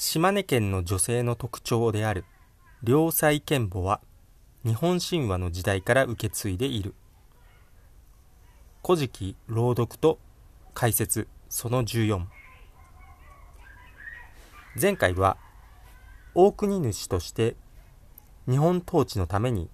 [0.00, 2.24] 島根県の女性の特徴である
[2.84, 4.00] 良妻賢母は
[4.64, 6.94] 日本神話の時代から受け継いでいる。
[8.86, 10.20] 古事記朗読と
[10.72, 12.26] 解説その14
[14.80, 15.36] 前回は
[16.32, 17.56] 大国主として
[18.48, 19.68] 日本統治のために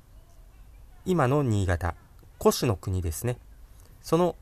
[1.04, 1.96] 今の新潟
[2.40, 3.36] 古種の国ですね。
[4.00, 4.36] その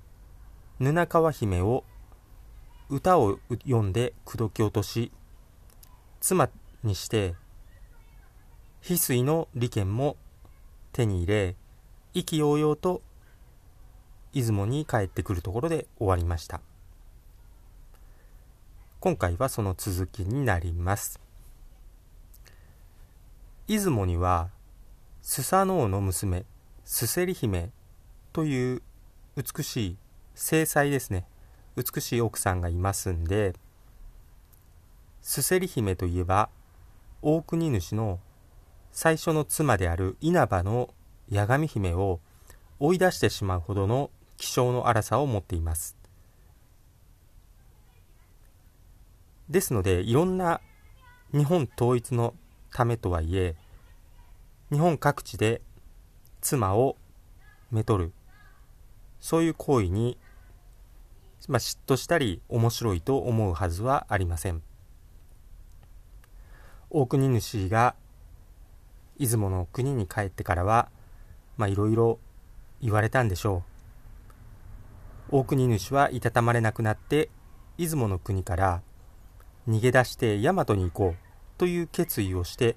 [0.79, 1.83] 布川姫を
[2.89, 5.11] 歌を読んで口説き落とし
[6.22, 6.49] 妻
[6.85, 7.35] にして
[8.81, 10.17] 翡翠の利権も
[10.93, 11.57] 手に入れ
[12.14, 13.03] 意気揚々と
[14.32, 16.61] 出雲に帰ってくるところで終わりました。
[19.00, 21.18] 今回はその続きになります。
[23.67, 24.50] 出雲には
[25.23, 26.45] スサノオの娘
[26.84, 27.70] スセリ姫
[28.32, 28.82] という
[29.36, 29.96] 美しい
[30.36, 31.26] 正妻ですね。
[31.75, 33.55] 美しい奥さんがいますんで
[35.22, 36.50] スセリ姫といえば
[37.22, 38.19] 大国主の
[38.91, 40.92] 最初の妻である稲葉の
[41.33, 42.19] 八神姫を
[42.81, 45.97] 追い出してしまうほどの気性の荒さを持っています。
[49.48, 50.61] ですのでいろんな
[51.33, 52.34] 日本統一の
[52.73, 53.55] ためとはいえ
[54.73, 55.62] 日本各地で
[56.41, 56.97] 妻を
[57.70, 58.12] めとる。
[59.20, 60.19] そういう行為に、
[61.47, 64.62] まあ、嫉妬したり面白いと思うはずはありません。
[66.95, 67.95] 大国主が
[69.19, 70.91] 出雲の国に帰ってからは、
[71.57, 72.19] まあいろいろ
[72.83, 73.62] 言われたんでしょ
[75.31, 75.37] う。
[75.39, 77.31] 大国主はいたたまれなくなって、
[77.79, 78.83] 出雲の国から
[79.67, 81.17] 逃げ出して大和に行こう
[81.57, 82.77] という決意をして、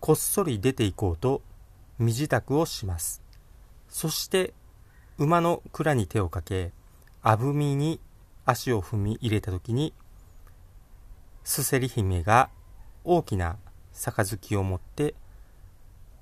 [0.00, 1.40] こっそり出て行こうと
[2.00, 3.22] 身支度をします。
[3.88, 4.54] そして
[5.18, 6.72] 馬の蔵に手をかけ、
[7.22, 8.00] あぶみに
[8.44, 9.94] 足を踏み入れた時に、
[11.44, 12.50] すせり姫が
[13.04, 13.56] 大きな
[13.92, 15.14] 杯を持って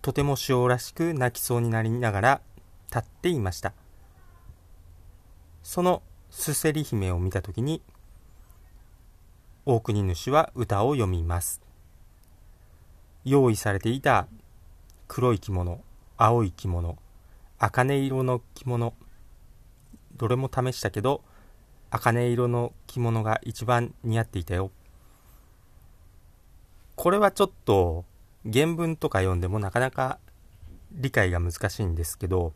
[0.02, 2.40] とても塩らしく泣きそうになりながら
[2.88, 3.72] 立っていました。
[5.62, 7.82] そのすせり姫を見た時に
[9.66, 11.60] 大国主は歌を読みます。
[13.24, 14.26] 用意されていた
[15.06, 15.82] 黒い着物
[16.16, 16.96] 青い着物
[17.58, 18.94] 茜色の着物
[20.16, 21.22] どれも試したけど
[21.90, 24.70] 茜色の着物が一番似合っていたよ。
[27.00, 28.04] これはちょっと
[28.44, 30.18] 原文とか読んでもなかなか
[30.92, 32.52] 理解が難しいんですけど、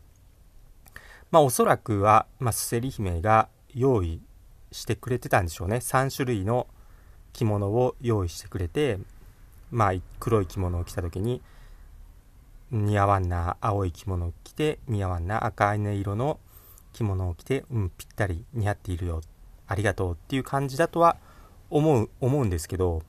[1.31, 4.21] まあおそらくは、まあ、スセリ姫が用意
[4.71, 5.77] してくれてたんでしょうね。
[5.77, 6.67] 3種類の
[7.33, 8.99] 着物を用意してくれて、
[9.71, 11.41] まあ黒い着物を着た時に、
[12.69, 16.39] 似合わんな青い着物を着て、似合わんな赤い色の
[16.93, 19.21] 着物を着て、うん、ぴったり似合っているよ。
[19.65, 21.17] ありがとうっていう感じだとは
[21.71, 23.01] 思う、思うんですけど、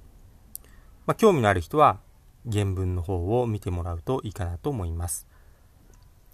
[1.06, 2.00] まあ興味のある人は
[2.50, 5.26] 原文の方を見てもらうといいかなと思います。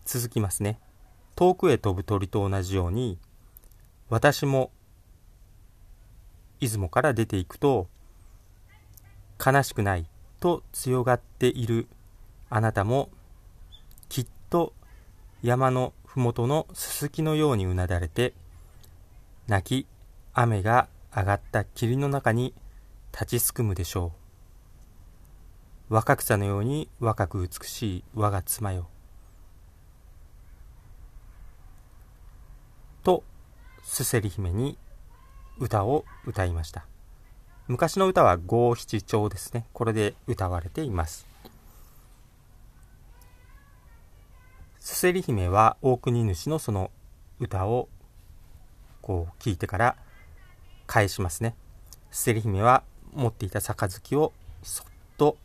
[0.05, 0.79] 続きますね。
[1.37, 3.19] 遠くへ飛ぶ鳥と同じように、
[4.11, 4.71] 私も
[6.61, 7.89] 出雲から出ていくと、
[9.45, 10.07] 悲しくない
[10.41, 11.89] と強がっている
[12.51, 13.11] あなたも、
[14.09, 14.75] きっと
[15.43, 18.35] 山のふもとのすすきのようにうなだれて、
[19.49, 19.87] 泣き、
[20.35, 22.55] 雨が上がった霧の中に
[23.13, 24.22] 立ちすくむでしょう。
[25.93, 28.89] 若草のように若く美しい我が妻よ。
[33.03, 33.23] と、
[33.83, 34.79] すせり姫に
[35.59, 36.87] 歌を歌いました。
[37.69, 39.67] 昔の歌は五七調ですね。
[39.75, 41.27] これで歌われています。
[44.81, 46.91] すせり姫は大国主のその
[47.39, 47.91] 歌を
[49.03, 49.97] こう聞いてから
[50.87, 51.55] 返しますね。
[52.11, 52.83] すせり姫は
[53.13, 54.33] 持っていた杯を
[54.63, 54.87] そっ
[55.19, 55.37] と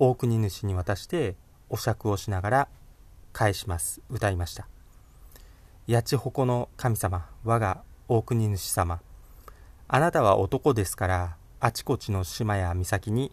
[0.00, 1.34] 大国主に渡して
[1.68, 2.68] お酌をしながら
[3.32, 4.00] 返します。
[4.08, 4.68] 歌いました。
[5.88, 9.00] 八千穂の神様我が大国主様
[9.88, 13.32] あなたは男ですからあちこちの島や岬に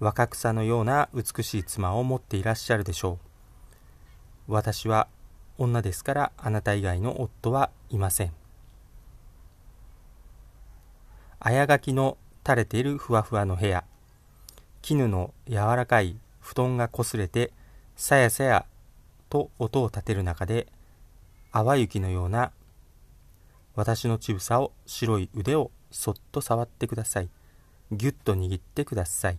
[0.00, 3.18] 若草のような美しい妻を持っていらっしゃるでしょ
[4.48, 4.52] う。
[4.52, 5.06] 私は
[5.58, 8.32] 女ですからあなた以外の夫はいません。
[11.38, 13.84] 綾垣の垂れているふわふわの部屋
[14.82, 17.52] 絹の柔らかい布団がこすれて
[17.96, 18.66] さやさや
[19.28, 20.66] と音を立てる中で
[21.52, 22.52] 淡雪のような
[23.74, 27.28] 私の乳房を白い腕をそっと触ってください。
[27.92, 29.38] ぎゅっと握ってください。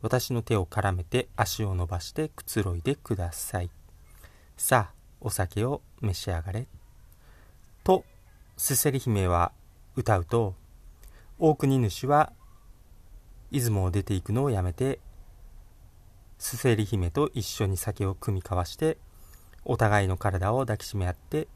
[0.00, 3.70] 私の手を絡めて足を伸ばしてくつろいでください。
[4.56, 6.66] さあお酒を召し上がれ。
[7.84, 8.04] と
[8.56, 9.52] すせり姫は
[9.96, 10.54] 歌うと
[11.38, 12.32] 大国主は
[13.50, 15.00] 出雲を出ていくのをやめて
[16.38, 18.96] すせり姫と一緒に酒を酌み交わして
[19.64, 21.48] お互いの体を抱きしめ合って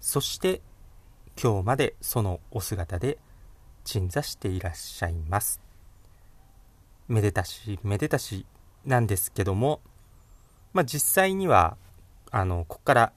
[0.00, 0.60] そして
[1.40, 3.18] 今日までそのお姿で
[3.84, 5.60] 鎮座していらっしゃいます。
[7.08, 8.44] めでたしめでたし
[8.84, 9.80] なんですけども
[10.72, 11.76] まあ実際には
[12.30, 13.12] あのここから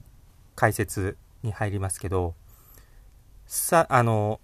[0.54, 2.34] 解説に入りますけど
[3.46, 4.40] さあの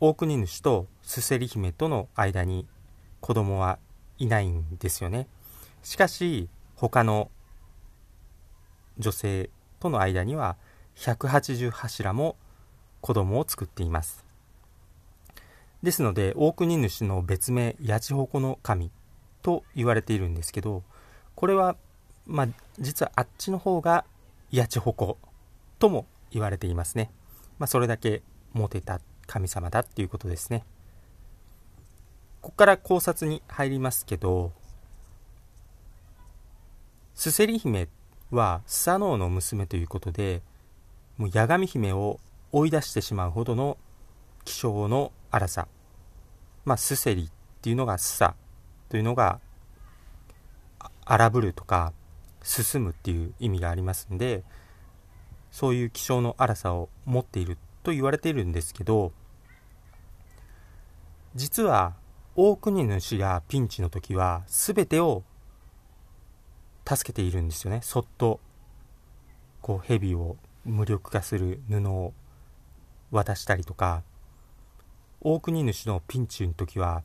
[0.00, 2.66] 大国主とすせり姫との間に
[3.26, 3.80] 子供は
[4.18, 5.26] いないんですよね。
[5.82, 7.28] しかし他の
[9.00, 9.50] 女性
[9.80, 10.56] との間には
[10.94, 12.36] 180柱も
[13.00, 14.24] 子供を作っています。
[15.82, 18.92] ですので大国主の別名八千穂の神
[19.42, 20.84] と言われているんですけど
[21.34, 21.74] これは
[22.26, 24.04] まあ実はあっちの方が
[24.54, 25.18] 八千穂
[25.80, 27.10] とも言われていますね、
[27.58, 30.64] まあ、それだけモテた神様だっていうことですね。
[32.46, 34.52] ここから考察に入りますけど
[37.16, 37.88] すせり姫
[38.30, 40.42] はスサノオの娘ということで
[41.16, 42.20] もう八神姫を
[42.52, 43.78] 追い出してしまうほどの
[44.44, 45.66] 気性の荒さ。
[46.64, 47.30] まあすせりっ
[47.62, 48.36] ていうのがスサ
[48.90, 49.40] というのが
[51.04, 51.92] 荒ぶるとか
[52.44, 54.44] 進むっていう意味がありますんで
[55.50, 59.10] そういう気性の荒さを持っていると言われているんですけど
[61.34, 61.94] 実は
[62.38, 65.24] 大国主がピンチの時は全てを
[66.86, 67.80] 助けているんですよね。
[67.82, 68.40] そっと
[69.62, 70.36] こう蛇を
[70.66, 72.12] 無力化する布を
[73.10, 74.02] 渡したりとか
[75.22, 77.04] 大国主のピンチの時は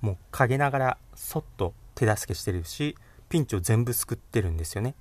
[0.00, 2.96] もう陰ながらそっと手助けしてるし
[3.28, 4.94] ピンチを全部救ってるんですよね。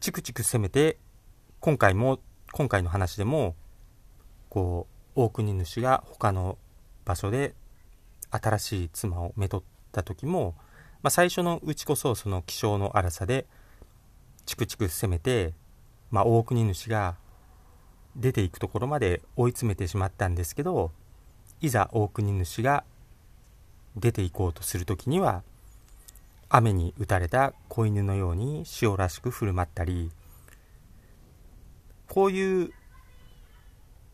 [0.00, 0.98] チクチク攻めて
[1.60, 2.18] 今回も
[2.52, 3.54] 今回の話でも
[4.50, 4.86] こ
[5.16, 6.58] う大国主が他の
[7.06, 7.54] 場所で
[8.30, 9.62] 新しい妻をめとっ
[9.92, 10.54] た時も、
[11.02, 13.46] まあ、最初のうちこそその気性の荒さで
[14.44, 15.54] チクチク攻めて、
[16.10, 17.16] まあ、大国主が
[18.16, 20.90] 出ていくところまで追い詰めてしまったんですけど
[21.60, 22.84] いざ大国主が
[23.96, 25.42] 出ていこうとする時には
[26.48, 30.10] 雨に打たれた子犬のように塩らしく振る舞ったり
[32.08, 32.72] こういう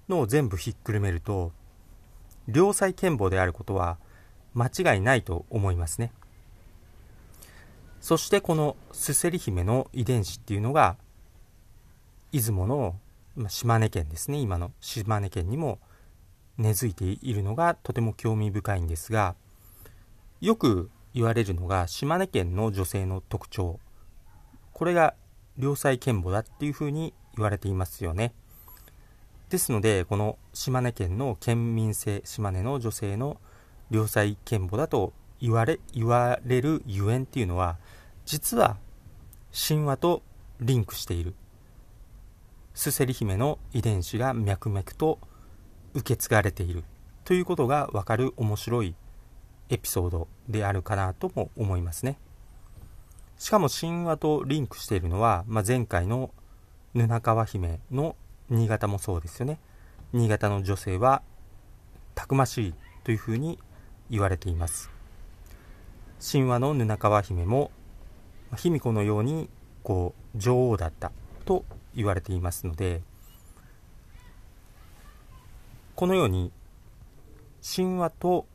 [0.08, 1.52] のを全部ひっくるめると
[2.46, 3.98] 良妻賢母であることは
[4.54, 6.12] 間違いないと思いますね。
[8.00, 10.96] そしてこのすせり姫の遺伝子っていうのが
[12.30, 12.94] 出雲の
[13.48, 14.38] 島根県ですね。
[14.38, 15.80] 今の島根県にも
[16.56, 19.34] 根付いているのがとても興味深いんですが
[20.40, 23.80] よく言われるのが島根県の女性の特徴。
[24.72, 25.14] これが
[25.58, 28.34] 良妻賢母だっていうふうに言われていますよね。
[29.48, 33.40] ですのでこの島根県の県民性島根の女性の
[33.90, 37.76] 良妻賢母だと言われ言われるゆえんっていうのは
[38.24, 38.76] 実は
[39.52, 40.22] 神話と
[40.60, 41.34] リンクしている
[42.74, 45.18] スセリ姫の遺伝子が脈々と
[45.94, 46.84] 受け継がれている
[47.24, 48.94] ということがわかる面白い
[49.68, 52.18] エピソードであるかなとも思いますね。
[53.38, 56.30] しかも神話とリンクしているのは、まあ、前回の
[56.94, 58.16] 布川姫の
[58.50, 59.58] 新潟もそうですよね。
[60.12, 61.22] 新潟の女性は
[62.14, 62.74] たくましい
[63.04, 63.58] というふうに
[64.10, 64.90] 言われています。
[66.20, 67.70] 神話の布川姫も
[68.56, 69.48] 卑弥呼のように
[69.82, 71.12] こう女王だった
[71.44, 73.02] と言われていますので
[75.94, 76.52] このように
[77.62, 78.46] 神話と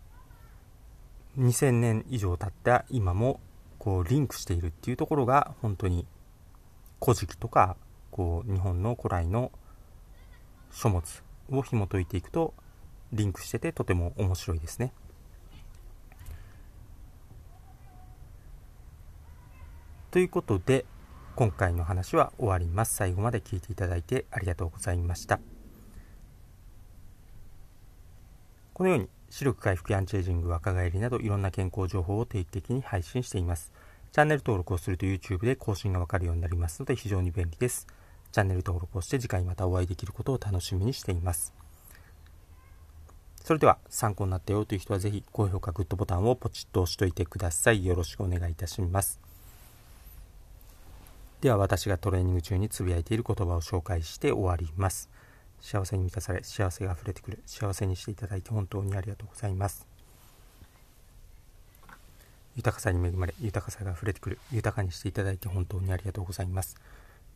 [1.40, 3.40] 2000年以上経った今も
[3.80, 6.06] こうリンクしているっていうところが本当に
[7.04, 7.78] 古事記とか
[8.12, 9.52] こう日本の古来の
[10.72, 12.54] 書物を紐解いていくと
[13.14, 14.94] リンクしててとても面白いですね。
[20.12, 20.86] ということで
[21.36, 22.96] 今回の話は終わります。
[22.96, 25.40] 最後まで聞いていただいてありがとうございました。
[28.74, 33.72] このように視力回復やアンチエイジング、若返りなどいろんな健康情報を定期的に配信しています。
[34.12, 37.88] チャンネル登録をすると YouTube で更新がわかるようになりますので非常に便利です。
[38.32, 41.54] チャンネル登録をして次回またお会いできることを楽しみにしています。
[43.44, 47.86] それでは参考になったよという人はぜひ高評価、グッドボタンをポチッと押しといてください。
[47.86, 49.20] よろしくお願いいたします。
[51.42, 55.10] では私がトレーニング中につぶやいている言葉を紹介して終わります。
[55.62, 59.86] 幸せに満たされ幸せが溢れてくる幸せにしていただいて本当にありがとうございます
[62.56, 66.76] 豊かさに恵まれ豊かさが溢れてくる豊かにしていただいて本当にありがとうございます